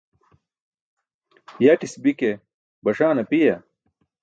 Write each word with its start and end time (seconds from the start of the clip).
Yatis 1.63 1.93
bi 2.03 2.11
ke 2.19 2.31
baṣaan 2.83 3.21
apiya? 3.23 3.55